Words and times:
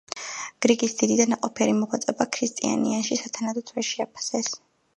გრიგის 0.65 0.95
დიდი 1.01 1.17
და 1.19 1.27
ნაყოფიერი 1.33 1.75
მოღვაწეობა 1.81 2.27
ქრისტიანიაში 2.39 3.21
სათანადოდ 3.23 3.73
ვერ 3.79 3.89
შეაფასეს. 3.93 4.55